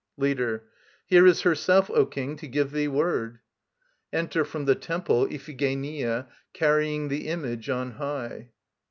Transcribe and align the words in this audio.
LEADER. 0.17 0.63
Here 1.05 1.27
is 1.27 1.41
herself, 1.41 1.87
O 1.91 2.07
King, 2.07 2.35
to 2.37 2.47
give 2.47 2.71
thee 2.71 2.87
word. 2.87 3.37
enter, 4.11 4.43
from 4.43 4.65
the 4.65 4.73
temple, 4.73 5.27
IPHIGENIA, 5.27 6.25
carrying 6.53 7.09
the 7.09 7.27
image 7.27 7.69
on 7.69 7.91
high. 7.91 8.49